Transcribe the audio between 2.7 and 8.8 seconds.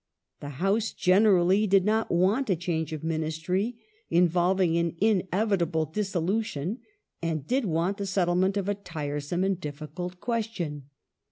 of Ministry, involving an inevitable dissolution and did want the settlement of a